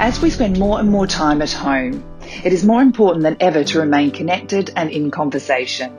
As 0.00 0.20
we 0.20 0.30
spend 0.30 0.60
more 0.60 0.78
and 0.78 0.88
more 0.88 1.08
time 1.08 1.42
at 1.42 1.50
home, 1.50 2.04
it 2.44 2.52
is 2.52 2.64
more 2.64 2.80
important 2.80 3.24
than 3.24 3.36
ever 3.40 3.64
to 3.64 3.80
remain 3.80 4.12
connected 4.12 4.70
and 4.76 4.90
in 4.90 5.10
conversation. 5.10 5.92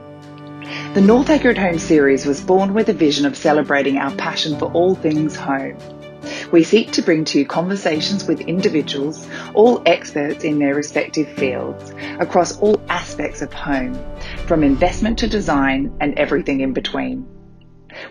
The 0.94 1.02
Northacre 1.02 1.50
at 1.50 1.58
Home 1.58 1.80
series 1.80 2.26
was 2.26 2.40
born 2.40 2.74
with 2.74 2.88
a 2.88 2.94
vision 2.94 3.26
of 3.26 3.36
celebrating 3.36 3.98
our 3.98 4.12
passion 4.12 4.58
for 4.58 4.72
all 4.72 4.96
things 4.96 5.36
home. 5.36 5.78
We 6.50 6.64
seek 6.64 6.94
to 6.94 7.02
bring 7.02 7.26
to 7.26 7.40
you 7.40 7.46
conversations 7.46 8.26
with 8.26 8.40
individuals, 8.40 9.28
all 9.54 9.84
experts 9.86 10.46
in 10.46 10.60
their 10.60 10.76
respective 10.76 11.28
fields, 11.34 11.94
across 12.20 12.58
all 12.60 12.82
aspects 12.88 13.42
of 13.42 13.52
home, 13.52 14.00
from 14.46 14.64
investment 14.64 15.20
to 15.20 15.28
design 15.28 15.94
and 16.00 16.18
everything 16.18 16.62
in 16.62 16.72
between. 16.72 17.28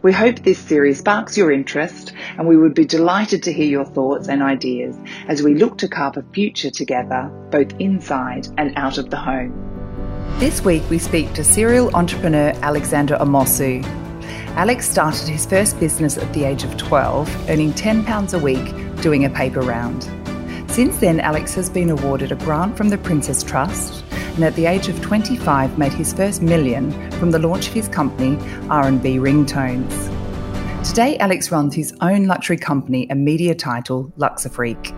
We 0.00 0.12
hope 0.12 0.44
this 0.44 0.60
series 0.60 1.00
sparks 1.00 1.36
your 1.36 1.50
interest 1.50 2.12
and 2.36 2.46
we 2.46 2.56
would 2.56 2.74
be 2.74 2.84
delighted 2.84 3.42
to 3.44 3.52
hear 3.52 3.66
your 3.66 3.84
thoughts 3.84 4.28
and 4.28 4.42
ideas 4.42 4.96
as 5.26 5.42
we 5.42 5.54
look 5.54 5.78
to 5.78 5.88
carve 5.88 6.16
a 6.16 6.22
future 6.32 6.70
together, 6.70 7.28
both 7.50 7.72
inside 7.80 8.46
and 8.58 8.72
out 8.76 8.98
of 8.98 9.10
the 9.10 9.16
home. 9.16 9.52
This 10.38 10.64
week 10.64 10.88
we 10.88 10.98
speak 10.98 11.32
to 11.32 11.42
serial 11.42 11.94
entrepreneur 11.96 12.52
Alexander 12.62 13.16
Amosu. 13.16 13.82
Alex 14.54 14.88
started 14.88 15.26
his 15.26 15.46
first 15.46 15.80
business 15.80 16.16
at 16.16 16.32
the 16.32 16.44
age 16.44 16.62
of 16.62 16.76
12, 16.76 17.50
earning 17.50 17.72
£10 17.72 18.34
a 18.34 18.38
week 18.38 19.02
doing 19.02 19.24
a 19.24 19.30
paper 19.30 19.62
round. 19.62 20.04
Since 20.70 20.98
then, 20.98 21.18
Alex 21.18 21.54
has 21.54 21.68
been 21.68 21.90
awarded 21.90 22.30
a 22.30 22.36
grant 22.36 22.76
from 22.76 22.88
the 22.88 22.98
Prince's 22.98 23.42
Trust 23.42 23.97
and 24.38 24.44
at 24.44 24.54
the 24.54 24.66
age 24.66 24.86
of 24.86 25.00
25 25.02 25.78
made 25.78 25.92
his 25.92 26.12
first 26.12 26.42
million 26.42 26.92
from 27.18 27.32
the 27.32 27.40
launch 27.40 27.66
of 27.66 27.74
his 27.74 27.88
company 27.88 28.38
R&B 28.70 29.16
Ringtones. 29.16 30.86
Today, 30.88 31.18
Alex 31.18 31.50
runs 31.50 31.74
his 31.74 31.92
own 32.00 32.26
luxury 32.26 32.56
company 32.56 33.10
and 33.10 33.24
media 33.24 33.52
title, 33.52 34.12
Luxafreak. 34.16 34.94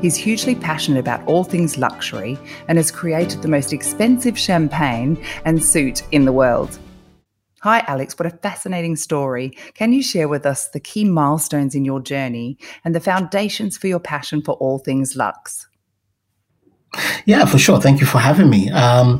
He's 0.00 0.16
hugely 0.16 0.54
passionate 0.54 0.98
about 0.98 1.22
all 1.26 1.44
things 1.44 1.76
luxury 1.76 2.38
and 2.66 2.78
has 2.78 2.90
created 2.90 3.42
the 3.42 3.48
most 3.48 3.74
expensive 3.74 4.38
champagne 4.38 5.22
and 5.44 5.62
suit 5.62 6.02
in 6.10 6.24
the 6.24 6.32
world. 6.32 6.78
Hi, 7.60 7.84
Alex. 7.86 8.18
What 8.18 8.24
a 8.24 8.38
fascinating 8.38 8.96
story. 8.96 9.50
Can 9.74 9.92
you 9.92 10.02
share 10.02 10.26
with 10.26 10.46
us 10.46 10.68
the 10.68 10.80
key 10.80 11.04
milestones 11.04 11.74
in 11.74 11.84
your 11.84 12.00
journey 12.00 12.56
and 12.82 12.94
the 12.94 13.00
foundations 13.00 13.76
for 13.76 13.88
your 13.88 14.00
passion 14.00 14.40
for 14.40 14.54
all 14.54 14.78
things 14.78 15.16
luxe? 15.16 15.66
Yeah, 17.26 17.44
for 17.46 17.58
sure. 17.58 17.80
Thank 17.80 18.00
you 18.00 18.06
for 18.06 18.18
having 18.18 18.50
me. 18.50 18.70
Um, 18.70 19.18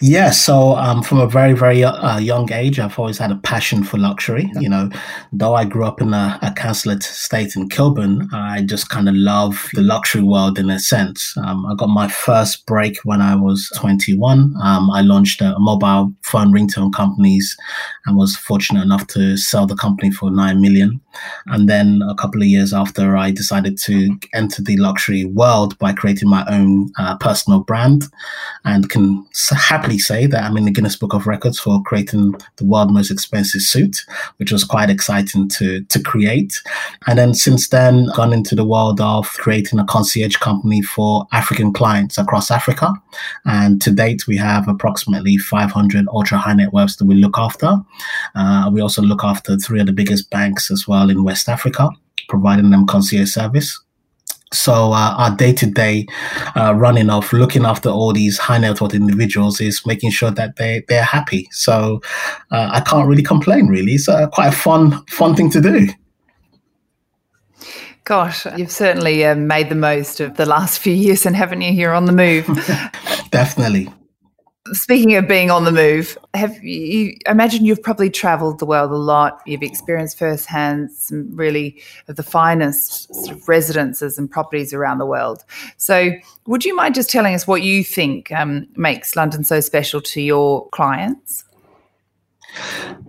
yeah, 0.00 0.30
so 0.30 0.76
um, 0.76 1.02
from 1.02 1.18
a 1.18 1.26
very, 1.26 1.52
very 1.54 1.82
uh, 1.82 2.18
young 2.18 2.52
age, 2.52 2.78
I've 2.78 2.98
always 2.98 3.18
had 3.18 3.30
a 3.30 3.36
passion 3.36 3.82
for 3.82 3.98
luxury. 3.98 4.50
You 4.60 4.68
know, 4.68 4.90
though 5.32 5.54
I 5.54 5.64
grew 5.64 5.84
up 5.84 6.00
in 6.00 6.12
a, 6.12 6.38
a 6.42 6.52
council 6.52 6.92
estate 6.92 7.56
in 7.56 7.68
Kilburn, 7.68 8.28
I 8.32 8.62
just 8.62 8.90
kind 8.90 9.08
of 9.08 9.14
love 9.14 9.68
the 9.74 9.82
luxury 9.82 10.22
world 10.22 10.58
in 10.58 10.70
a 10.70 10.78
sense. 10.78 11.34
Um, 11.38 11.64
I 11.66 11.74
got 11.74 11.88
my 11.88 12.08
first 12.08 12.66
break 12.66 12.98
when 13.04 13.20
I 13.22 13.34
was 13.34 13.70
21. 13.76 14.54
Um, 14.62 14.90
I 14.90 15.00
launched 15.00 15.40
a 15.40 15.58
mobile 15.58 16.12
phone 16.22 16.52
ringtone 16.52 16.92
companies 16.92 17.56
and 18.04 18.16
was 18.16 18.36
fortunate 18.36 18.82
enough 18.82 19.06
to 19.08 19.36
sell 19.36 19.66
the 19.66 19.76
company 19.76 20.10
for 20.10 20.30
9 20.30 20.60
million. 20.60 21.00
And 21.46 21.68
then 21.68 22.02
a 22.08 22.14
couple 22.14 22.42
of 22.42 22.48
years 22.48 22.72
after, 22.72 23.16
I 23.16 23.30
decided 23.30 23.78
to 23.78 24.16
enter 24.34 24.62
the 24.62 24.76
luxury 24.76 25.24
world 25.24 25.78
by 25.78 25.92
creating 25.92 26.28
my 26.28 26.44
own 26.48 26.90
uh, 26.98 27.16
personal 27.18 27.60
brand 27.60 28.04
and 28.64 28.90
can 28.90 29.26
happily 29.50 29.98
say 29.98 30.26
that 30.26 30.44
I'm 30.44 30.56
in 30.56 30.64
the 30.64 30.70
Guinness 30.70 30.96
Book 30.96 31.14
of 31.14 31.26
Records 31.26 31.58
for 31.58 31.82
creating 31.82 32.34
the 32.56 32.64
world's 32.64 32.92
most 32.92 33.10
expensive 33.10 33.60
suit, 33.60 34.04
which 34.38 34.52
was 34.52 34.64
quite 34.64 34.90
exciting 34.90 35.48
to, 35.50 35.82
to 35.84 36.02
create. 36.02 36.60
And 37.06 37.18
then 37.18 37.34
since 37.34 37.68
then, 37.68 38.08
gone 38.14 38.32
into 38.32 38.54
the 38.54 38.64
world 38.64 39.00
of 39.00 39.28
creating 39.34 39.78
a 39.78 39.84
concierge 39.84 40.36
company 40.36 40.82
for 40.82 41.26
African 41.32 41.72
clients 41.72 42.18
across 42.18 42.50
Africa. 42.50 42.92
And 43.44 43.80
to 43.82 43.90
date, 43.90 44.26
we 44.26 44.36
have 44.36 44.68
approximately 44.68 45.36
500 45.36 46.06
ultra 46.08 46.38
high 46.38 46.54
net 46.54 46.72
worths 46.72 46.96
that 46.96 47.04
we 47.04 47.14
look 47.14 47.38
after. 47.38 47.76
Uh, 48.34 48.70
we 48.72 48.80
also 48.80 49.02
look 49.02 49.24
after 49.24 49.56
three 49.56 49.80
of 49.80 49.86
the 49.86 49.92
biggest 49.92 50.30
banks 50.30 50.70
as 50.70 50.86
well 50.88 51.05
in 51.10 51.24
West 51.24 51.48
Africa, 51.48 51.90
providing 52.28 52.70
them 52.70 52.86
concierge 52.86 53.30
service. 53.30 53.80
So 54.52 54.92
uh, 54.92 55.14
our 55.18 55.36
day 55.36 55.52
to 55.54 55.66
day 55.66 56.06
running 56.54 57.10
of 57.10 57.32
looking 57.32 57.64
after 57.64 57.88
all 57.88 58.12
these 58.12 58.38
high 58.38 58.58
net 58.58 58.80
worth 58.80 58.94
individuals 58.94 59.60
is 59.60 59.84
making 59.84 60.10
sure 60.10 60.30
that 60.30 60.56
they 60.56 60.84
they're 60.88 61.02
happy. 61.02 61.48
So 61.50 62.00
uh, 62.52 62.70
I 62.72 62.80
can't 62.80 63.08
really 63.08 63.24
complain. 63.24 63.66
Really, 63.66 63.92
it's 63.94 64.08
uh, 64.08 64.28
quite 64.28 64.48
a 64.48 64.56
fun 64.56 65.04
fun 65.06 65.34
thing 65.34 65.50
to 65.50 65.60
do. 65.60 65.88
Gosh, 68.04 68.46
you've 68.56 68.70
certainly 68.70 69.24
uh, 69.24 69.34
made 69.34 69.68
the 69.68 69.74
most 69.74 70.20
of 70.20 70.36
the 70.36 70.46
last 70.46 70.78
few 70.78 70.94
years, 70.94 71.26
and 71.26 71.34
haven't 71.34 71.60
you? 71.62 71.72
Here 71.72 71.92
on 71.92 72.04
the 72.04 72.12
move. 72.12 72.46
Definitely. 73.30 73.92
Speaking 74.72 75.14
of 75.16 75.28
being 75.28 75.50
on 75.50 75.64
the 75.64 75.72
move, 75.72 76.18
have 76.34 76.62
you? 76.62 77.16
I 77.26 77.30
imagine 77.30 77.64
you've 77.64 77.82
probably 77.82 78.10
travelled 78.10 78.58
the 78.58 78.66
world 78.66 78.90
a 78.90 78.96
lot. 78.96 79.40
You've 79.46 79.62
experienced 79.62 80.18
firsthand 80.18 80.90
some 80.92 81.34
really 81.34 81.80
of 82.08 82.16
the 82.16 82.22
finest 82.22 83.14
sort 83.14 83.36
of 83.36 83.48
residences 83.48 84.18
and 84.18 84.30
properties 84.30 84.74
around 84.74 84.98
the 84.98 85.06
world. 85.06 85.44
So, 85.76 86.10
would 86.46 86.64
you 86.64 86.76
mind 86.76 86.94
just 86.94 87.10
telling 87.10 87.34
us 87.34 87.46
what 87.46 87.62
you 87.62 87.82
think 87.82 88.30
um, 88.32 88.66
makes 88.76 89.16
London 89.16 89.44
so 89.44 89.60
special 89.60 90.00
to 90.02 90.20
your 90.20 90.68
clients? 90.70 91.45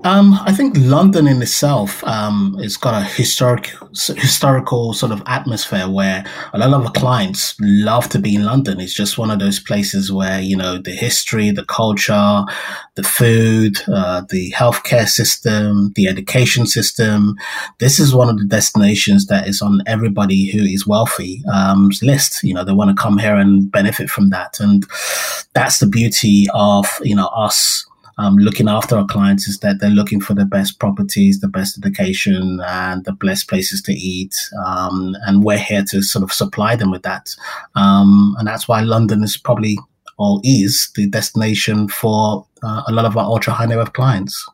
Um, 0.03 0.33
I 0.45 0.53
think 0.53 0.75
London 0.77 1.27
in 1.27 1.41
itself 1.41 2.03
um, 2.03 2.57
has 2.61 2.77
got 2.77 3.01
a 3.01 3.03
historic, 3.03 3.71
historical 3.89 4.93
sort 4.93 5.11
of 5.11 5.23
atmosphere 5.25 5.89
where 5.89 6.23
a 6.53 6.59
lot 6.59 6.71
of 6.73 6.85
our 6.85 6.91
clients 6.91 7.55
love 7.59 8.07
to 8.09 8.19
be 8.19 8.35
in 8.35 8.45
London. 8.45 8.79
It's 8.79 8.93
just 8.93 9.17
one 9.17 9.31
of 9.31 9.39
those 9.39 9.59
places 9.59 10.11
where 10.11 10.39
you 10.39 10.55
know 10.55 10.77
the 10.77 10.91
history, 10.91 11.49
the 11.49 11.65
culture, 11.65 12.43
the 12.95 13.03
food, 13.03 13.77
uh, 13.87 14.21
the 14.29 14.51
healthcare 14.51 15.07
system, 15.07 15.93
the 15.95 16.07
education 16.07 16.67
system. 16.67 17.35
This 17.79 17.99
is 17.99 18.13
one 18.13 18.29
of 18.29 18.37
the 18.37 18.45
destinations 18.45 19.25
that 19.27 19.47
is 19.47 19.61
on 19.61 19.81
everybody 19.87 20.51
who 20.51 20.63
is 20.63 20.85
wealthy 20.85 21.43
um, 21.51 21.89
list. 22.03 22.43
You 22.43 22.53
know, 22.53 22.63
they 22.63 22.73
want 22.73 22.95
to 22.95 23.01
come 23.01 23.17
here 23.17 23.35
and 23.35 23.69
benefit 23.71 24.09
from 24.09 24.29
that, 24.29 24.59
and 24.59 24.85
that's 25.53 25.79
the 25.79 25.87
beauty 25.87 26.45
of 26.53 26.85
you 27.01 27.15
know 27.15 27.27
us 27.27 27.86
um, 28.17 28.35
looking 28.37 28.67
after 28.67 28.97
our 28.97 29.05
clients 29.05 29.47
is 29.47 29.59
that 29.59 29.79
they're 29.79 29.89
looking 29.89 30.21
for 30.21 30.33
the 30.33 30.45
best 30.45 30.79
properties, 30.79 31.39
the 31.39 31.47
best 31.47 31.77
education, 31.77 32.59
and 32.65 33.05
the 33.05 33.13
best 33.13 33.47
places 33.47 33.81
to 33.83 33.93
eat. 33.93 34.35
Um, 34.65 35.15
and 35.25 35.43
we're 35.43 35.57
here 35.57 35.83
to 35.89 36.01
sort 36.01 36.23
of 36.23 36.33
supply 36.33 36.75
them 36.75 36.91
with 36.91 37.03
that. 37.03 37.35
Um, 37.75 38.35
and 38.39 38.47
that's 38.47 38.67
why 38.67 38.81
London 38.81 39.23
is 39.23 39.37
probably 39.37 39.77
or 40.17 40.41
is 40.43 40.89
the 40.95 41.07
destination 41.07 41.87
for 41.87 42.45
uh, 42.63 42.81
a 42.87 42.91
lot 42.91 43.05
of 43.05 43.15
our 43.15 43.25
ultra 43.25 43.53
high 43.53 43.65
net 43.65 43.77
worth 43.77 43.93
clients. 43.93 44.45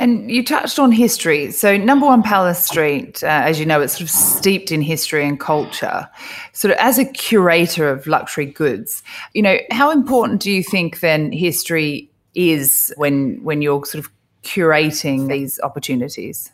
And 0.00 0.30
you 0.30 0.42
touched 0.42 0.78
on 0.78 0.92
history. 0.92 1.52
So, 1.52 1.76
number 1.76 2.06
one 2.06 2.22
Palace 2.22 2.64
Street, 2.64 3.22
uh, 3.22 3.26
as 3.26 3.60
you 3.60 3.66
know, 3.66 3.82
it's 3.82 3.92
sort 3.92 4.00
of 4.00 4.08
steeped 4.08 4.72
in 4.72 4.80
history 4.80 5.26
and 5.26 5.38
culture. 5.38 6.08
Sort 6.54 6.72
of 6.72 6.78
as 6.78 6.98
a 6.98 7.04
curator 7.04 7.90
of 7.90 8.06
luxury 8.06 8.46
goods, 8.46 9.02
you 9.34 9.42
know, 9.42 9.58
how 9.70 9.90
important 9.90 10.40
do 10.40 10.50
you 10.50 10.62
think 10.62 11.00
then 11.00 11.32
history 11.32 12.10
is 12.34 12.94
when 12.96 13.44
when 13.44 13.60
you're 13.60 13.84
sort 13.84 14.02
of 14.02 14.10
curating 14.42 15.28
these 15.28 15.60
opportunities? 15.60 16.50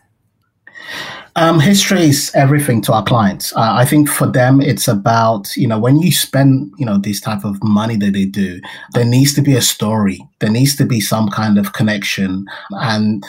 Um, 1.37 1.61
history 1.61 2.05
is 2.05 2.33
everything 2.35 2.81
to 2.83 2.93
our 2.95 3.05
clients. 3.05 3.55
Uh, 3.55 3.75
I 3.77 3.85
think 3.85 4.09
for 4.09 4.27
them, 4.27 4.61
it's 4.61 4.89
about 4.89 5.55
you 5.55 5.69
know 5.69 5.79
when 5.79 5.99
you 5.99 6.11
spend 6.11 6.73
you 6.79 6.87
know 6.87 6.99
this 6.99 7.21
type 7.21 7.45
of 7.45 7.63
money 7.63 7.97
that 7.97 8.13
they 8.13 8.25
do, 8.25 8.61
there 8.95 9.05
needs 9.05 9.35
to 9.35 9.43
be 9.43 9.55
a 9.55 9.63
story. 9.63 10.27
There 10.41 10.51
needs 10.51 10.77
to 10.77 10.87
be 10.87 11.01
some 11.01 11.29
kind 11.29 11.59
of 11.59 11.73
connection, 11.73 12.47
and 12.71 13.25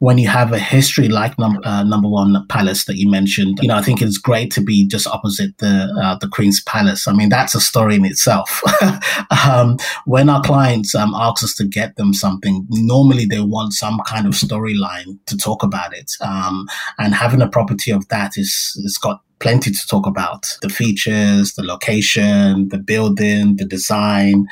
when 0.00 0.16
you 0.16 0.28
have 0.28 0.52
a 0.52 0.58
history 0.58 1.08
like 1.08 1.36
num- 1.38 1.60
uh, 1.64 1.82
number 1.82 2.08
one 2.08 2.46
palace 2.48 2.84
that 2.84 2.96
you 2.96 3.10
mentioned, 3.10 3.58
you 3.60 3.68
know, 3.68 3.76
I 3.76 3.82
think 3.82 4.00
it's 4.00 4.18
great 4.18 4.52
to 4.52 4.60
be 4.60 4.86
just 4.86 5.08
opposite 5.08 5.58
the 5.58 5.92
uh, 6.00 6.16
the 6.20 6.28
Queen's 6.28 6.62
Palace. 6.62 7.08
I 7.08 7.12
mean, 7.12 7.28
that's 7.28 7.54
a 7.54 7.60
story 7.60 7.96
in 7.96 8.04
itself. 8.04 8.62
um, 9.46 9.76
when 10.06 10.28
our 10.28 10.40
clients 10.42 10.94
um, 10.94 11.12
ask 11.16 11.42
us 11.42 11.54
to 11.56 11.64
get 11.64 11.96
them 11.96 12.14
something, 12.14 12.64
normally 12.70 13.26
they 13.26 13.40
want 13.40 13.72
some 13.72 14.00
kind 14.06 14.26
of 14.26 14.34
storyline 14.34 15.18
to 15.26 15.36
talk 15.36 15.64
about 15.64 15.92
it. 15.94 16.12
Um, 16.20 16.68
and 16.98 17.14
having 17.14 17.42
a 17.42 17.48
property 17.48 17.90
of 17.90 18.06
that 18.08 18.36
is 18.36 18.80
it's 18.84 18.98
got 18.98 19.20
plenty 19.40 19.70
to 19.70 19.86
talk 19.86 20.06
about 20.06 20.58
the 20.62 20.68
features, 20.68 21.54
the 21.54 21.62
location, 21.62 22.68
the 22.68 22.78
building, 22.78 23.56
the 23.56 23.64
design. 23.64 24.46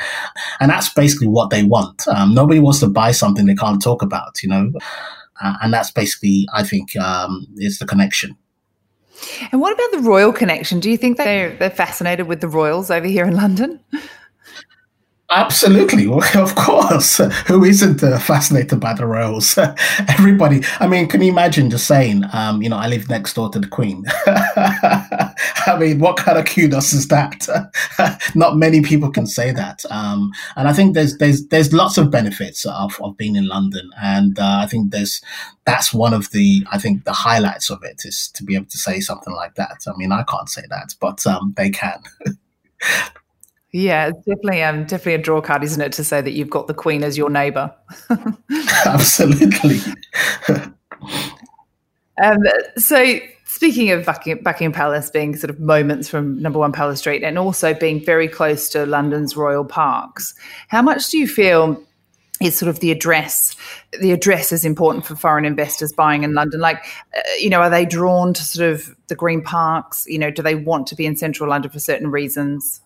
And 0.60 0.70
that's 0.70 0.92
basically 0.92 1.28
what 1.28 1.50
they 1.50 1.64
want. 1.64 2.06
Um, 2.08 2.34
nobody 2.34 2.60
wants 2.60 2.80
to 2.80 2.88
buy 2.88 3.10
something 3.12 3.46
they 3.46 3.54
can't 3.54 3.82
talk 3.82 4.02
about, 4.02 4.42
you 4.42 4.48
know? 4.48 4.72
Uh, 5.42 5.54
and 5.62 5.72
that's 5.72 5.90
basically, 5.90 6.46
I 6.54 6.62
think, 6.62 6.96
um, 6.96 7.46
is 7.56 7.78
the 7.78 7.86
connection. 7.86 8.36
And 9.50 9.60
what 9.60 9.72
about 9.72 9.90
the 9.92 10.08
royal 10.08 10.32
connection? 10.32 10.80
Do 10.80 10.90
you 10.90 10.96
think 10.96 11.16
they're, 11.16 11.56
they're 11.56 11.70
fascinated 11.70 12.26
with 12.26 12.40
the 12.40 12.48
royals 12.48 12.90
over 12.90 13.06
here 13.06 13.24
in 13.24 13.34
London? 13.34 13.80
Absolutely, 15.28 16.06
of 16.40 16.54
course. 16.54 17.16
Who 17.48 17.64
isn't 17.64 18.02
uh, 18.02 18.18
fascinated 18.18 18.78
by 18.78 18.94
the 18.94 19.06
royals? 19.06 19.58
Everybody. 20.08 20.62
I 20.78 20.86
mean, 20.86 21.08
can 21.08 21.20
you 21.20 21.32
imagine 21.32 21.68
just 21.68 21.86
saying, 21.88 22.22
um, 22.32 22.62
you 22.62 22.68
know, 22.68 22.76
I 22.76 22.86
live 22.86 23.08
next 23.08 23.34
door 23.34 23.48
to 23.50 23.58
the 23.58 23.66
Queen? 23.66 24.04
I 24.26 25.76
mean, 25.80 25.98
what 25.98 26.16
kind 26.16 26.38
of 26.38 26.44
kudos 26.44 26.92
is 26.92 27.08
that? 27.08 27.48
Not 28.36 28.56
many 28.56 28.82
people 28.82 29.10
can 29.10 29.26
say 29.26 29.50
that. 29.50 29.84
Um, 29.90 30.30
and 30.54 30.68
I 30.68 30.72
think 30.72 30.94
there's 30.94 31.18
there's 31.18 31.44
there's 31.48 31.72
lots 31.72 31.98
of 31.98 32.10
benefits 32.10 32.64
of, 32.64 32.96
of 33.02 33.16
being 33.16 33.34
in 33.34 33.48
London, 33.48 33.90
and 34.00 34.38
uh, 34.38 34.60
I 34.62 34.66
think 34.66 34.92
there's 34.92 35.20
that's 35.64 35.92
one 35.92 36.14
of 36.14 36.30
the 36.30 36.64
I 36.70 36.78
think 36.78 37.04
the 37.04 37.12
highlights 37.12 37.68
of 37.68 37.82
it 37.82 38.02
is 38.04 38.28
to 38.34 38.44
be 38.44 38.54
able 38.54 38.66
to 38.66 38.78
say 38.78 39.00
something 39.00 39.34
like 39.34 39.56
that. 39.56 39.82
I 39.88 39.96
mean, 39.96 40.12
I 40.12 40.22
can't 40.22 40.48
say 40.48 40.62
that, 40.70 40.94
but 41.00 41.26
um, 41.26 41.52
they 41.56 41.70
can. 41.70 42.00
Yeah, 43.78 44.06
it's 44.06 44.18
definitely 44.20 44.62
um 44.62 44.84
definitely 44.84 45.14
a 45.14 45.18
draw 45.18 45.42
card, 45.42 45.62
isn't 45.62 45.82
it, 45.82 45.92
to 45.92 46.04
say 46.04 46.22
that 46.22 46.30
you've 46.30 46.48
got 46.48 46.66
the 46.66 46.72
Queen 46.72 47.04
as 47.04 47.18
your 47.18 47.28
neighbour. 47.28 47.74
Absolutely. 48.86 49.80
um, 52.22 52.38
so 52.78 53.18
speaking 53.44 53.90
of 53.90 54.06
Buckingham, 54.06 54.42
Buckingham 54.42 54.72
Palace 54.72 55.10
being 55.10 55.36
sort 55.36 55.50
of 55.50 55.60
moments 55.60 56.08
from 56.08 56.40
number 56.40 56.58
one 56.58 56.72
Palace 56.72 57.00
Street 57.00 57.22
and 57.22 57.38
also 57.38 57.74
being 57.74 58.02
very 58.02 58.28
close 58.28 58.70
to 58.70 58.86
London's 58.86 59.36
royal 59.36 59.66
parks, 59.66 60.32
how 60.68 60.80
much 60.80 61.10
do 61.10 61.18
you 61.18 61.28
feel 61.28 61.78
is 62.40 62.56
sort 62.56 62.70
of 62.70 62.80
the 62.80 62.90
address 62.90 63.56
the 64.00 64.12
address 64.12 64.52
is 64.52 64.64
important 64.64 65.06
for 65.06 65.16
foreign 65.16 65.46
investors 65.46 65.90
buying 65.90 66.22
in 66.22 66.34
london 66.34 66.60
like 66.60 66.84
uh, 67.16 67.20
you 67.40 67.48
know 67.48 67.60
are 67.60 67.70
they 67.70 67.86
drawn 67.86 68.34
to 68.34 68.42
sort 68.42 68.70
of 68.70 68.94
the 69.08 69.14
green 69.14 69.40
parks 69.40 70.04
you 70.06 70.18
know 70.18 70.30
do 70.30 70.42
they 70.42 70.54
want 70.54 70.86
to 70.86 70.94
be 70.94 71.06
in 71.06 71.16
central 71.16 71.48
london 71.48 71.70
for 71.70 71.78
certain 71.78 72.10
reasons 72.10 72.82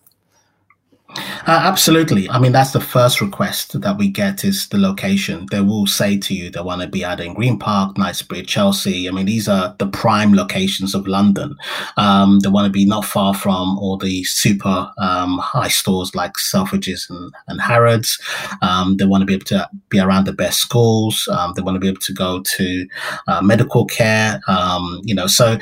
uh, 1.17 1.61
absolutely. 1.63 2.29
I 2.29 2.39
mean, 2.39 2.51
that's 2.51 2.71
the 2.71 2.79
first 2.79 3.19
request 3.19 3.79
that 3.81 3.97
we 3.97 4.09
get 4.09 4.43
is 4.43 4.67
the 4.69 4.77
location. 4.77 5.47
They 5.51 5.61
will 5.61 5.87
say 5.87 6.17
to 6.17 6.33
you 6.33 6.49
they 6.49 6.61
want 6.61 6.81
to 6.81 6.87
be 6.87 7.03
either 7.03 7.23
in 7.23 7.33
Green 7.33 7.59
Park, 7.59 7.97
Knightsbridge, 7.97 8.47
Chelsea. 8.47 9.09
I 9.09 9.11
mean, 9.11 9.25
these 9.25 9.49
are 9.49 9.75
the 9.79 9.87
prime 9.87 10.33
locations 10.33 10.95
of 10.95 11.07
London. 11.07 11.57
Um, 11.97 12.39
they 12.39 12.49
want 12.49 12.65
to 12.65 12.71
be 12.71 12.85
not 12.85 13.05
far 13.05 13.33
from 13.33 13.77
all 13.79 13.97
the 13.97 14.23
super 14.23 14.91
um, 14.99 15.37
high 15.39 15.67
stores 15.67 16.15
like 16.15 16.33
Selfridges 16.33 17.09
and, 17.09 17.33
and 17.47 17.59
Harrods. 17.59 18.19
Um, 18.61 18.97
they 18.97 19.05
want 19.05 19.21
to 19.21 19.25
be 19.25 19.33
able 19.33 19.45
to 19.45 19.69
be 19.89 19.99
around 19.99 20.25
the 20.25 20.33
best 20.33 20.59
schools. 20.59 21.27
Um, 21.31 21.53
they 21.55 21.61
want 21.61 21.75
to 21.75 21.79
be 21.79 21.89
able 21.89 22.01
to 22.01 22.13
go 22.13 22.41
to 22.41 22.87
uh, 23.27 23.41
medical 23.41 23.85
care. 23.85 24.39
Um, 24.47 25.01
you 25.03 25.15
know, 25.15 25.27
so 25.27 25.57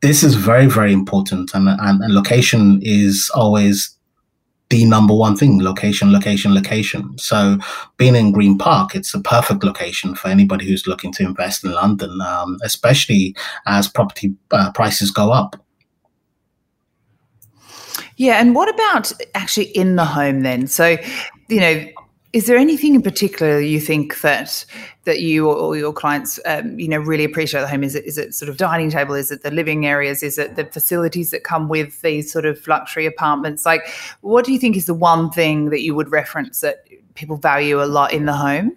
this 0.00 0.22
is 0.22 0.34
very, 0.34 0.66
very 0.66 0.92
important. 0.92 1.54
And, 1.54 1.68
and, 1.68 2.02
and 2.02 2.14
location 2.14 2.80
is 2.82 3.30
always 3.34 3.96
the 4.70 4.84
number 4.84 5.12
one 5.12 5.36
thing 5.36 5.62
location 5.62 6.12
location 6.12 6.54
location. 6.54 7.18
So 7.18 7.58
being 7.96 8.14
in 8.16 8.32
green 8.32 8.56
park 8.56 8.94
it's 8.94 9.12
a 9.12 9.20
perfect 9.20 9.62
location 9.62 10.14
for 10.14 10.28
anybody 10.28 10.66
who's 10.66 10.86
looking 10.86 11.12
to 11.12 11.24
invest 11.24 11.64
in 11.64 11.72
london 11.72 12.20
um, 12.22 12.56
especially 12.62 13.36
as 13.66 13.88
property 13.88 14.34
uh, 14.52 14.72
prices 14.72 15.10
go 15.10 15.32
up. 15.32 15.56
Yeah 18.16 18.40
and 18.40 18.54
what 18.54 18.72
about 18.72 19.12
actually 19.34 19.66
in 19.66 19.96
the 19.96 20.04
home 20.04 20.42
then? 20.42 20.66
So 20.66 20.96
you 21.48 21.60
know 21.60 21.84
is 22.32 22.46
there 22.46 22.56
anything 22.56 22.94
in 22.94 23.02
particular 23.02 23.60
you 23.60 23.80
think 23.80 24.20
that 24.20 24.64
that 25.04 25.20
you 25.20 25.50
or 25.50 25.76
your 25.76 25.92
clients, 25.92 26.38
um, 26.46 26.78
you 26.78 26.86
know, 26.86 26.98
really 26.98 27.24
appreciate 27.24 27.62
at 27.62 27.68
home? 27.68 27.82
Is 27.82 27.94
it 27.96 28.04
is 28.04 28.18
it 28.18 28.34
sort 28.34 28.48
of 28.48 28.56
dining 28.56 28.90
table? 28.90 29.14
Is 29.14 29.32
it 29.32 29.42
the 29.42 29.50
living 29.50 29.84
areas? 29.84 30.22
Is 30.22 30.38
it 30.38 30.54
the 30.54 30.64
facilities 30.66 31.30
that 31.32 31.42
come 31.42 31.68
with 31.68 32.00
these 32.02 32.32
sort 32.32 32.46
of 32.46 32.64
luxury 32.68 33.06
apartments? 33.06 33.66
Like, 33.66 33.88
what 34.20 34.44
do 34.44 34.52
you 34.52 34.58
think 34.58 34.76
is 34.76 34.86
the 34.86 34.94
one 34.94 35.30
thing 35.30 35.70
that 35.70 35.80
you 35.80 35.94
would 35.94 36.12
reference 36.12 36.60
that 36.60 36.84
people 37.14 37.36
value 37.36 37.82
a 37.82 37.86
lot 37.86 38.12
in 38.12 38.26
the 38.26 38.34
home? 38.34 38.76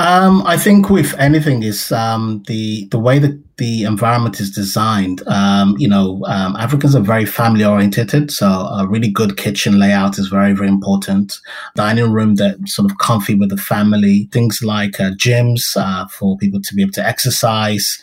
Um, 0.00 0.42
I 0.46 0.56
think 0.56 0.88
with 0.88 1.14
anything 1.18 1.62
is 1.62 1.92
um, 1.92 2.42
the 2.46 2.86
the 2.86 2.98
way 2.98 3.18
that 3.18 3.38
the 3.58 3.82
environment 3.82 4.40
is 4.40 4.50
designed. 4.50 5.22
Um, 5.26 5.76
you 5.76 5.86
know, 5.86 6.24
um, 6.26 6.56
Africans 6.56 6.96
are 6.96 7.02
very 7.02 7.26
family 7.26 7.66
oriented, 7.66 8.30
so 8.32 8.46
a 8.46 8.86
really 8.88 9.10
good 9.10 9.36
kitchen 9.36 9.78
layout 9.78 10.18
is 10.18 10.28
very 10.28 10.54
very 10.54 10.68
important. 10.68 11.38
Dining 11.74 12.10
room 12.10 12.36
that 12.36 12.56
sort 12.66 12.90
of 12.90 12.96
comfy 12.96 13.34
with 13.34 13.50
the 13.50 13.58
family. 13.58 14.26
Things 14.32 14.62
like 14.62 14.98
uh, 14.98 15.10
gyms 15.18 15.76
uh, 15.76 16.06
for 16.06 16.38
people 16.38 16.62
to 16.62 16.74
be 16.74 16.80
able 16.80 16.92
to 16.92 17.06
exercise 17.06 18.00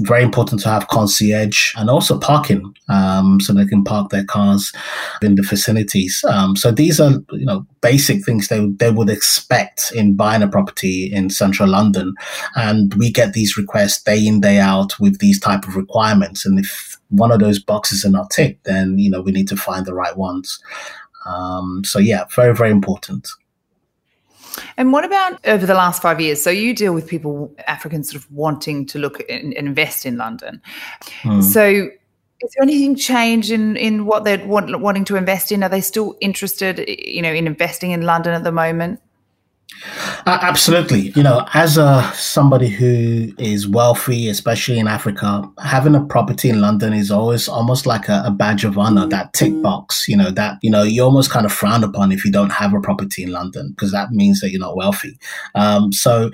very 0.00 0.22
important 0.22 0.60
to 0.62 0.68
have 0.68 0.88
concierge 0.88 1.72
and 1.76 1.90
also 1.90 2.18
parking 2.18 2.74
um, 2.88 3.40
so 3.40 3.52
they 3.52 3.64
can 3.64 3.84
park 3.84 4.10
their 4.10 4.24
cars 4.24 4.72
in 5.22 5.34
the 5.34 5.42
facilities. 5.42 6.24
Um, 6.28 6.56
so 6.56 6.70
these 6.70 7.00
are 7.00 7.12
you 7.32 7.46
know 7.46 7.66
basic 7.80 8.24
things 8.24 8.48
they 8.48 8.66
they 8.66 8.90
would 8.90 9.10
expect 9.10 9.92
in 9.94 10.16
buying 10.16 10.42
a 10.42 10.48
property 10.48 11.12
in 11.12 11.30
central 11.30 11.68
London, 11.68 12.14
and 12.56 12.94
we 12.94 13.10
get 13.10 13.32
these 13.32 13.56
requests 13.56 14.02
day 14.02 14.26
in 14.26 14.40
day 14.40 14.58
out 14.58 14.98
with 14.98 15.18
these 15.18 15.40
type 15.40 15.66
of 15.66 15.76
requirements. 15.76 16.44
And 16.44 16.58
if 16.58 16.96
one 17.08 17.32
of 17.32 17.40
those 17.40 17.58
boxes 17.58 18.04
are 18.04 18.10
not 18.10 18.30
ticked, 18.30 18.64
then 18.64 18.98
you 18.98 19.10
know 19.10 19.20
we 19.20 19.32
need 19.32 19.48
to 19.48 19.56
find 19.56 19.86
the 19.86 19.94
right 19.94 20.16
ones. 20.16 20.60
Um, 21.26 21.82
so 21.84 21.98
yeah, 21.98 22.24
very 22.34 22.54
very 22.54 22.70
important. 22.70 23.28
And 24.76 24.92
what 24.92 25.04
about 25.04 25.44
over 25.46 25.66
the 25.66 25.74
last 25.74 26.02
five 26.02 26.20
years? 26.20 26.42
So 26.42 26.50
you 26.50 26.74
deal 26.74 26.92
with 26.92 27.06
people, 27.06 27.54
Africans, 27.66 28.10
sort 28.10 28.22
of 28.22 28.30
wanting 28.30 28.86
to 28.86 28.98
look 28.98 29.22
and 29.28 29.52
invest 29.52 30.06
in 30.06 30.16
London. 30.16 30.60
Hmm. 31.22 31.40
So 31.40 31.88
is 32.40 32.52
there 32.56 32.62
anything 32.62 32.96
change 32.96 33.50
in, 33.50 33.76
in 33.76 34.06
what 34.06 34.24
they're 34.24 34.44
want, 34.46 34.80
wanting 34.80 35.04
to 35.06 35.16
invest 35.16 35.52
in? 35.52 35.62
Are 35.62 35.68
they 35.68 35.80
still 35.80 36.16
interested, 36.20 36.84
you 36.88 37.22
know, 37.22 37.32
in 37.32 37.46
investing 37.46 37.90
in 37.90 38.02
London 38.02 38.32
at 38.32 38.44
the 38.44 38.52
moment? 38.52 39.00
Uh, 40.26 40.38
absolutely. 40.42 41.10
You 41.10 41.22
know, 41.22 41.46
as 41.54 41.78
a 41.78 42.02
somebody 42.14 42.68
who 42.68 43.32
is 43.38 43.66
wealthy, 43.66 44.28
especially 44.28 44.78
in 44.78 44.86
Africa, 44.86 45.50
having 45.62 45.94
a 45.94 46.04
property 46.04 46.50
in 46.50 46.60
London 46.60 46.92
is 46.92 47.10
always 47.10 47.48
almost 47.48 47.86
like 47.86 48.08
a, 48.08 48.22
a, 48.26 48.30
badge 48.30 48.64
of 48.64 48.76
honor, 48.76 49.06
that 49.06 49.32
tick 49.32 49.52
box, 49.62 50.06
you 50.06 50.16
know, 50.16 50.30
that, 50.30 50.58
you 50.62 50.70
know, 50.70 50.82
you 50.82 51.02
almost 51.02 51.30
kind 51.30 51.46
of 51.46 51.52
frown 51.52 51.82
upon 51.82 52.12
if 52.12 52.24
you 52.24 52.30
don't 52.30 52.50
have 52.50 52.74
a 52.74 52.80
property 52.80 53.22
in 53.22 53.32
London 53.32 53.70
because 53.70 53.92
that 53.92 54.10
means 54.12 54.40
that 54.40 54.50
you're 54.50 54.60
not 54.60 54.76
wealthy. 54.76 55.18
Um, 55.54 55.92
so 55.92 56.30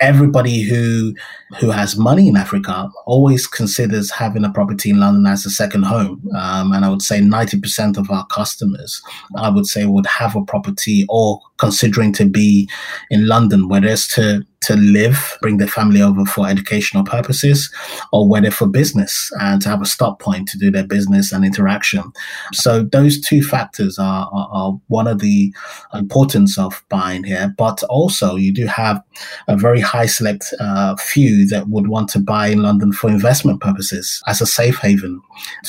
everybody 0.00 0.62
who 0.62 1.14
who 1.60 1.70
has 1.70 1.96
money 1.96 2.28
in 2.28 2.36
Africa 2.36 2.90
always 3.06 3.46
considers 3.46 4.10
having 4.10 4.44
a 4.44 4.52
property 4.52 4.90
in 4.90 4.98
London 4.98 5.26
as 5.26 5.46
a 5.46 5.50
second 5.50 5.84
home. 5.84 6.20
Um, 6.36 6.72
and 6.72 6.84
I 6.84 6.88
would 6.88 7.02
say 7.02 7.20
90% 7.20 7.96
of 7.96 8.10
our 8.10 8.26
customers, 8.26 9.00
I 9.36 9.48
would 9.48 9.66
say, 9.66 9.86
would 9.86 10.06
have 10.06 10.34
a 10.34 10.44
property 10.44 11.06
or 11.08 11.40
considering 11.58 12.12
to 12.14 12.26
be 12.26 12.68
in 13.10 13.28
London, 13.28 13.68
whether 13.68 13.86
it's 13.86 14.12
to 14.16 14.44
to 14.66 14.76
live, 14.76 15.38
bring 15.40 15.58
their 15.58 15.68
family 15.68 16.02
over 16.02 16.24
for 16.24 16.48
educational 16.48 17.04
purposes, 17.04 17.70
or 18.12 18.28
whether 18.28 18.50
for 18.50 18.66
business 18.66 19.30
and 19.40 19.62
to 19.62 19.68
have 19.68 19.82
a 19.82 19.86
stop 19.86 20.20
point 20.20 20.48
to 20.48 20.58
do 20.58 20.70
their 20.70 20.86
business 20.86 21.32
and 21.32 21.44
interaction. 21.44 22.12
So 22.52 22.82
those 22.82 23.20
two 23.20 23.42
factors 23.42 23.98
are, 23.98 24.28
are, 24.32 24.48
are 24.52 24.80
one 24.88 25.06
of 25.06 25.20
the 25.20 25.54
importance 25.94 26.58
of 26.58 26.84
buying 26.88 27.24
here. 27.24 27.54
But 27.56 27.82
also, 27.84 28.36
you 28.36 28.52
do 28.52 28.66
have 28.66 29.02
a 29.48 29.56
very 29.56 29.80
high 29.80 30.06
select 30.06 30.52
uh, 30.60 30.96
few 30.96 31.46
that 31.48 31.68
would 31.68 31.88
want 31.88 32.08
to 32.10 32.18
buy 32.18 32.48
in 32.48 32.62
London 32.62 32.92
for 32.92 33.08
investment 33.08 33.60
purposes 33.60 34.22
as 34.26 34.40
a 34.40 34.46
safe 34.46 34.78
haven 34.78 35.20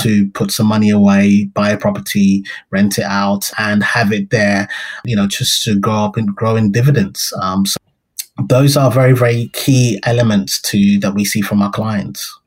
to 0.02 0.30
put 0.32 0.52
some 0.52 0.68
money 0.68 0.90
away, 0.90 1.46
buy 1.54 1.70
a 1.70 1.78
property, 1.78 2.44
rent 2.72 2.98
it 2.98 3.06
out, 3.06 3.52
and 3.58 3.84
have 3.84 4.12
it 4.12 4.30
there, 4.30 4.68
you 5.06 5.16
know, 5.16 5.28
just 5.28 5.64
to 5.64 5.80
grow 5.80 6.06
up 6.06 6.18
and 6.18 6.36
grow 6.36 6.56
in 6.56 6.72
dividends. 6.72 7.34
Um, 7.42 7.66
so 7.66 7.78
those 8.46 8.78
are 8.78 8.92
very, 8.92 9.14
very 9.14 9.50
key 9.54 10.00
elements 10.04 10.62
to 10.62 11.00
that 11.00 11.14
we 11.14 11.26
see 11.26 11.42
from 11.42 11.62
our 11.62 11.72
clients. 11.72 12.40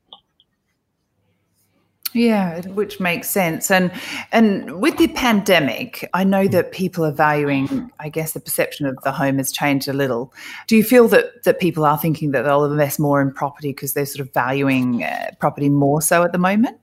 Yeah, 2.12 2.66
which 2.68 2.98
makes 2.98 3.30
sense. 3.30 3.70
And 3.70 3.92
and 4.32 4.80
with 4.80 4.96
the 4.96 5.08
pandemic, 5.08 6.08
I 6.12 6.24
know 6.24 6.48
that 6.48 6.72
people 6.72 7.04
are 7.04 7.12
valuing, 7.12 7.90
I 8.00 8.08
guess 8.08 8.32
the 8.32 8.40
perception 8.40 8.86
of 8.86 8.96
the 9.04 9.12
home 9.12 9.38
has 9.38 9.52
changed 9.52 9.86
a 9.86 9.92
little. 9.92 10.34
Do 10.66 10.76
you 10.76 10.82
feel 10.82 11.06
that 11.08 11.44
that 11.44 11.60
people 11.60 11.84
are 11.84 11.98
thinking 11.98 12.32
that 12.32 12.42
they'll 12.42 12.64
invest 12.64 12.98
more 12.98 13.22
in 13.22 13.32
property 13.32 13.70
because 13.70 13.94
they're 13.94 14.06
sort 14.06 14.26
of 14.26 14.34
valuing 14.34 15.04
uh, 15.04 15.30
property 15.38 15.68
more 15.68 16.02
so 16.02 16.24
at 16.24 16.32
the 16.32 16.38
moment? 16.38 16.78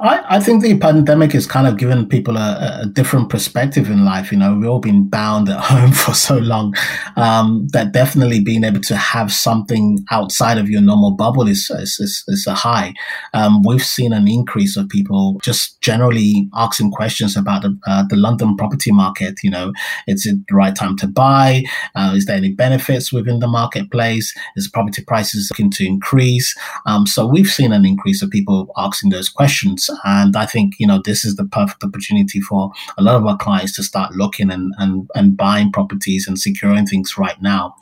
I, 0.00 0.36
I 0.36 0.40
think 0.40 0.62
the 0.62 0.78
pandemic 0.78 1.32
has 1.32 1.46
kind 1.46 1.66
of 1.66 1.76
given 1.76 2.08
people 2.08 2.36
a, 2.36 2.80
a, 2.82 2.86
different 2.86 3.28
perspective 3.28 3.90
in 3.90 4.04
life. 4.04 4.32
You 4.32 4.38
know, 4.38 4.54
we've 4.54 4.68
all 4.68 4.78
been 4.78 5.08
bound 5.08 5.48
at 5.48 5.60
home 5.62 5.92
for 5.92 6.14
so 6.14 6.38
long 6.38 6.74
um, 7.16 7.68
that 7.72 7.92
definitely 7.92 8.40
being 8.40 8.64
able 8.64 8.80
to 8.80 8.96
have 8.96 9.32
something 9.32 10.04
outside 10.10 10.58
of 10.58 10.70
your 10.70 10.80
normal 10.80 11.12
bubble 11.12 11.46
is, 11.48 11.70
is, 11.70 11.98
is, 12.00 12.24
is 12.28 12.46
a 12.46 12.54
high. 12.54 12.94
Um, 13.34 13.62
we've 13.62 13.84
seen 13.84 14.12
an 14.12 14.28
increase 14.28 14.76
of 14.76 14.88
people 14.88 15.38
just 15.42 15.80
generally 15.80 16.48
asking 16.54 16.92
questions 16.92 17.36
about 17.36 17.62
the, 17.62 17.78
uh, 17.86 18.04
the 18.08 18.16
London 18.16 18.56
property 18.56 18.92
market. 18.92 19.38
You 19.42 19.50
know, 19.50 19.72
is 20.06 20.26
it 20.26 20.38
the 20.48 20.54
right 20.54 20.74
time 20.74 20.96
to 20.98 21.06
buy? 21.06 21.64
Uh, 21.94 22.14
is 22.16 22.26
there 22.26 22.36
any 22.36 22.52
benefits 22.52 23.12
within 23.12 23.40
the 23.40 23.48
marketplace? 23.48 24.34
Is 24.56 24.68
property 24.68 25.02
prices 25.04 25.50
looking 25.50 25.70
to 25.72 25.86
increase? 25.86 26.56
Um, 26.86 27.06
so 27.06 27.26
we've 27.26 27.46
seen 27.46 27.72
an 27.72 27.84
increase 27.84 28.22
of 28.22 28.30
people 28.30 28.72
asking 28.76 29.10
those 29.10 29.28
questions 29.28 29.57
And 30.04 30.36
I 30.36 30.46
think, 30.46 30.74
you 30.78 30.86
know, 30.86 31.00
this 31.04 31.24
is 31.24 31.36
the 31.36 31.44
perfect 31.44 31.84
opportunity 31.84 32.40
for 32.40 32.70
a 32.96 33.02
lot 33.02 33.16
of 33.16 33.26
our 33.26 33.36
clients 33.36 33.74
to 33.76 33.82
start 33.82 34.14
looking 34.14 34.50
and, 34.50 34.74
and, 34.78 35.08
and 35.14 35.36
buying 35.36 35.72
properties 35.72 36.26
and 36.28 36.38
securing 36.38 36.86
things 36.86 37.18
right 37.18 37.40
now. 37.40 37.74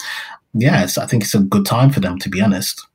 Yes, 0.55 0.97
I 0.99 1.07
think 1.07 1.23
it's 1.23 1.35
a 1.35 1.41
good 1.41 1.67
time 1.67 1.91
for 1.91 2.01
them, 2.01 2.19
to 2.21 2.29
be 2.29 2.41
honest. 2.41 2.87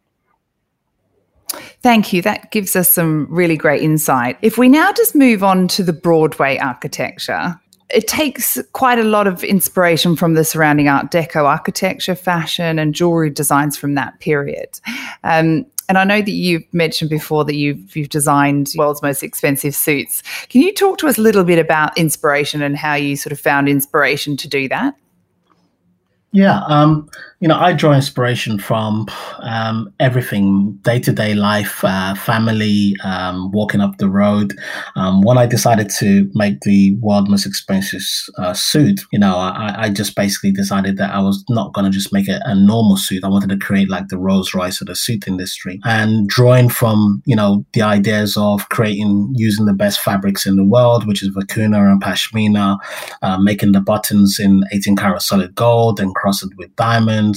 Thank 1.84 2.14
you. 2.14 2.22
That 2.22 2.52
gives 2.52 2.76
us 2.76 2.90
some 2.90 3.28
really 3.30 3.58
great 3.58 3.82
insight. 3.82 4.38
If 4.42 4.58
we 4.58 4.70
now 4.70 4.92
just 4.94 5.16
move 5.16 5.44
on 5.44 5.68
to 5.70 5.84
the 5.84 5.94
Broadway 5.94 6.58
architecture, 6.58 7.60
it 7.94 8.08
takes 8.08 8.60
quite 8.74 9.00
a 9.00 9.04
lot 9.04 9.28
of 9.28 9.44
inspiration 9.44 10.16
from 10.16 10.34
the 10.34 10.44
surrounding 10.44 10.88
Art 10.88 11.12
Deco 11.12 11.44
architecture, 11.44 12.16
fashion, 12.16 12.80
and 12.80 12.94
jewelry 12.94 13.30
designs 13.30 13.78
from 13.78 13.96
that 13.96 14.20
period. 14.20 14.80
Um, 15.24 15.66
and 15.90 15.98
I 15.98 16.06
know 16.06 16.22
that 16.22 16.32
you've 16.32 16.64
mentioned 16.74 17.10
before 17.10 17.44
that 17.44 17.56
you've 17.56 17.96
you've 17.96 18.10
designed 18.10 18.72
world's 18.78 19.02
most 19.02 19.24
expensive 19.24 19.76
suits. 19.76 20.24
Can 20.48 20.62
you 20.62 20.74
talk 20.74 20.98
to 21.00 21.08
us 21.08 21.18
a 21.18 21.22
little 21.22 21.44
bit 21.44 21.60
about 21.60 21.98
inspiration 21.98 22.62
and 22.62 22.78
how 22.78 22.94
you 22.94 23.18
sort 23.18 23.34
of 23.34 23.40
found 23.40 23.68
inspiration 23.68 24.38
to 24.38 24.48
do 24.48 24.70
that? 24.70 24.96
Yeah, 26.32 26.62
um, 26.68 27.10
you 27.42 27.48
know, 27.48 27.58
I 27.58 27.74
draw 27.74 27.94
inspiration 27.94 28.60
from 28.60 29.08
um, 29.40 29.92
everything 30.00 30.74
day 30.84 31.00
to 31.00 31.12
day 31.12 31.34
life, 31.34 31.84
uh, 31.84 32.14
family, 32.14 32.96
um, 33.04 33.52
walking 33.52 33.82
up 33.82 33.98
the 33.98 34.10
road. 34.10 34.54
Um, 34.96 35.22
when 35.22 35.40
I 35.40 35.48
decided 35.48 35.90
to 35.98 36.30
make 36.36 36.62
the 36.62 36.94
world 37.02 37.30
most 37.30 37.48
expensive 37.48 38.02
uh, 38.38 38.54
suit, 38.54 39.02
you 39.12 39.18
know, 39.18 39.38
I, 39.38 39.86
I, 39.86 39.90
just 39.90 40.16
basically 40.16 40.52
decided 40.52 40.98
that 40.98 41.12
I 41.14 41.20
was 41.20 41.44
not 41.50 41.74
going 41.74 41.86
to 41.86 41.92
just 41.92 42.14
make 42.14 42.28
a, 42.28 42.40
a, 42.46 42.54
normal 42.54 42.96
suit. 42.96 43.24
I 43.24 43.28
wanted 43.28 43.50
to 43.50 43.58
create 43.58 43.90
like 43.90 44.10
the 44.10 44.20
Rolls 44.20 44.54
Royce 44.54 44.80
of 44.80 44.88
the 44.88 44.96
suit 44.96 45.28
industry 45.28 45.80
and 45.84 46.30
drawing 46.30 46.70
from, 46.70 47.24
you 47.26 47.36
know, 47.36 47.66
the 47.74 47.82
ideas 47.82 48.38
of 48.38 48.70
creating 48.70 49.34
using 49.36 49.66
the 49.66 49.74
best 49.74 50.00
fabrics 50.00 50.46
in 50.46 50.58
the 50.58 50.64
world, 50.64 51.08
which 51.08 51.24
is 51.24 51.30
Vicuna 51.30 51.92
and 51.92 52.02
Pashmina, 52.02 52.78
uh, 53.24 53.38
making 53.40 53.72
the 53.72 53.82
buttons 53.82 54.40
in 54.40 54.64
18 54.72 54.96
karat 54.96 55.24
solid 55.24 55.56
gold 55.56 56.00
and 56.00 56.14
cross 56.14 56.44
it 56.44 56.52
with 56.58 56.76
diamonds, 56.76 57.31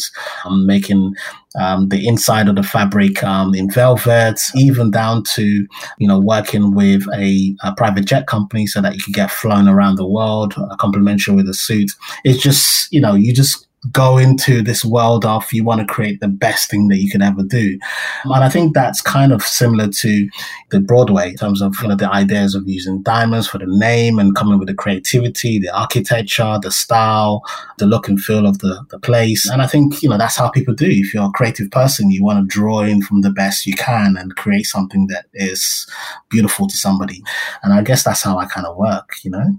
um, 0.45 0.67
making 0.67 1.15
um, 1.59 1.89
the 1.89 2.07
inside 2.07 2.49
of 2.49 2.57
the 2.57 2.63
fabric 2.63 3.23
um, 3.23 3.55
in 3.55 3.71
velvet, 3.71 4.41
even 4.55 4.91
down 4.91 5.23
to 5.35 5.67
you 5.99 6.09
know 6.09 6.19
working 6.19 6.75
with 6.75 7.05
a, 7.15 7.55
a, 7.63 7.75
private 7.77 8.05
jet 8.05 8.27
company 8.27 8.67
so 8.67 8.81
that 8.81 8.95
you 8.95 9.03
can 9.03 9.13
get 9.13 9.31
flown 9.31 9.69
around 9.69 9.97
the 9.97 10.07
world, 10.07 10.55
complimentary 10.79 11.35
with 11.35 11.49
a 11.49 11.55
suit. 11.55 11.93
It's 12.25 12.43
just 12.43 12.93
you 12.93 13.01
know 13.01 13.15
you 13.15 13.33
just 13.33 13.67
go 13.93 14.19
into 14.19 14.63
this 14.63 14.85
world 14.85 15.25
of 15.25 15.53
you 15.53 15.65
want 15.65 15.81
to 15.81 15.93
create 15.93 16.21
the 16.21 16.29
best 16.29 16.71
thing 16.71 16.89
that 16.89 16.99
you 16.99 17.11
can 17.11 17.23
ever 17.23 17.43
do. 17.43 17.79
And 18.25 18.45
I 18.45 18.49
think 18.49 18.75
that's 18.75 19.01
kind 19.01 19.33
of 19.33 19.43
similar 19.43 19.89
to 19.89 20.29
the 20.71 20.81
Broadway 20.81 21.31
in 21.31 21.37
terms 21.37 21.61
of 21.61 21.75
you 21.83 21.89
know 21.89 21.97
the 21.97 22.11
ideas 22.11 22.55
of 22.55 22.69
using 22.69 23.03
diamonds 23.03 23.47
for 23.49 23.59
the 23.59 23.67
name 23.67 24.19
and 24.19 24.35
coming 24.35 24.59
with 24.59 24.69
the 24.69 24.75
creativity, 24.75 25.59
the 25.59 25.77
architecture, 25.77 26.59
the 26.63 26.71
style, 26.71 27.43
the 27.79 27.87
look 27.87 28.09
and 28.09 28.21
feel 28.21 28.47
of 28.47 28.59
the, 28.59 28.85
the 28.91 28.99
place. 28.99 29.49
And 29.49 29.63
I 29.63 29.67
think, 29.67 30.03
you 30.03 30.09
know, 30.09 30.19
that's 30.19 30.37
how 30.37 30.51
people 30.51 30.75
do. 30.75 30.89
If 30.89 31.15
you're 31.15 31.25
a 31.25 31.31
creative 31.31 31.71
person, 31.71 32.11
you 32.11 32.25
want 32.25 32.39
to 32.39 32.55
draw 32.55 32.81
in 32.81 33.03
from 33.03 33.23
the 33.23 33.31
best 33.31 33.67
you 33.67 33.75
can 33.75 34.17
and 34.17 34.37
create 34.37 34.67
something 34.67 35.07
that 35.09 35.27
is 35.35 35.87
beautiful 36.31 36.67
to 36.69 36.77
somebody. 36.77 37.23
And 37.63 37.73
I 37.73 37.83
guess 37.83 38.05
that's 38.05 38.23
how 38.23 38.39
I 38.39 38.47
kind 38.47 38.67
of 38.67 38.77
work, 38.77 39.11
you 39.23 39.31
know? 39.31 39.59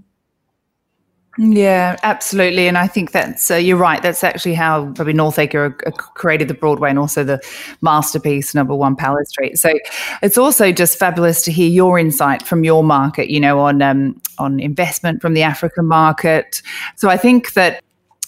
Yeah, 1.38 1.96
absolutely. 2.02 2.66
And 2.66 2.78
I 2.78 2.86
think 2.86 3.12
that's, 3.12 3.50
uh, 3.50 3.56
you're 3.56 3.76
right. 3.76 4.02
That's 4.02 4.24
actually 4.24 4.54
how 4.54 4.90
probably 4.92 5.12
Northacre 5.12 5.76
uh, 5.86 5.90
created 5.90 6.48
the 6.48 6.54
Broadway 6.54 6.88
and 6.88 6.98
also 6.98 7.24
the 7.24 7.40
masterpiece, 7.82 8.54
number 8.54 8.74
one 8.74 8.96
Palace 8.96 9.28
Street. 9.28 9.58
So 9.58 9.74
it's 10.22 10.38
also 10.38 10.72
just 10.72 10.98
fabulous 10.98 11.44
to 11.44 11.52
hear 11.52 11.68
your 11.68 11.98
insight 11.98 12.42
from 12.42 12.64
your 12.64 12.82
market, 12.82 13.28
you 13.28 13.38
know, 13.38 13.60
on, 13.60 13.82
um, 13.82 14.18
on 14.38 14.60
investment 14.60 15.20
from 15.20 15.34
the 15.34 15.42
African 15.42 15.84
market. 15.84 16.62
So 16.94 17.10
I 17.10 17.18
think 17.18 17.52
that 17.52 17.82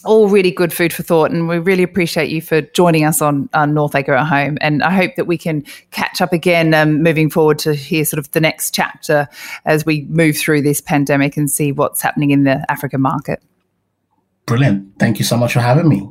all 0.04 0.28
really 0.28 0.50
good 0.50 0.72
food 0.72 0.92
for 0.92 1.02
thought. 1.02 1.30
And 1.30 1.48
we 1.48 1.58
really 1.58 1.82
appreciate 1.82 2.30
you 2.30 2.40
for 2.40 2.60
joining 2.60 3.04
us 3.04 3.20
on, 3.20 3.48
on 3.52 3.74
Northacre 3.74 4.14
at 4.14 4.26
Home. 4.26 4.58
And 4.60 4.82
I 4.82 4.90
hope 4.90 5.16
that 5.16 5.26
we 5.26 5.38
can 5.38 5.62
catch 5.90 6.20
up 6.20 6.32
again 6.32 6.74
um, 6.74 7.02
moving 7.02 7.30
forward 7.30 7.58
to 7.60 7.74
hear 7.74 8.04
sort 8.04 8.18
of 8.18 8.30
the 8.32 8.40
next 8.40 8.74
chapter 8.74 9.28
as 9.64 9.84
we 9.84 10.02
move 10.08 10.36
through 10.36 10.62
this 10.62 10.80
pandemic 10.80 11.36
and 11.36 11.50
see 11.50 11.72
what's 11.72 12.00
happening 12.00 12.30
in 12.30 12.44
the 12.44 12.64
African 12.70 13.00
market. 13.00 13.42
Brilliant. 14.46 14.98
Thank 14.98 15.18
you 15.18 15.24
so 15.24 15.36
much 15.36 15.52
for 15.52 15.60
having 15.60 15.88
me. 15.88 16.08